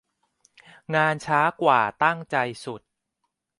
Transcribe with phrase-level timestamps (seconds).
[0.95, 2.81] งานช้ากว่าตั้งใจสุด